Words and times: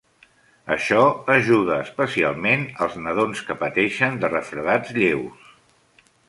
Això 0.75 1.01
ajuda 1.33 1.77
especialment 1.87 2.65
als 2.87 2.97
nadons 3.09 3.43
que 3.51 3.57
pateixen 3.65 4.19
de 4.25 4.33
refredats 4.33 4.97
lleus. 4.99 5.47